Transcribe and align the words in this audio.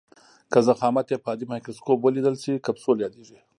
که 0.51 0.59
ضخامت 0.67 1.05
یې 1.09 1.17
په 1.23 1.27
عادي 1.31 1.45
مایکروسکوپ 1.51 1.99
ولیدل 2.01 2.35
شي 2.43 2.53
کپسول 2.65 2.97
یادیږي. 3.01 3.37